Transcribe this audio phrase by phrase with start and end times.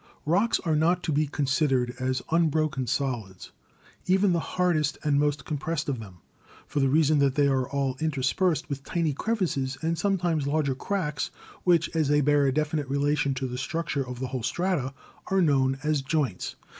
[0.25, 3.51] Rocks are not to be considered as unbroken solids,
[4.07, 6.21] even the hardest and most compressed of them,
[6.65, 10.73] for the reason that they are all interspersed with tiny crevices and some times larger
[10.73, 11.29] cracks,
[11.65, 14.95] which, as they bear a definite rela tion to the structure of the whole strata,
[15.27, 16.55] are known as joints.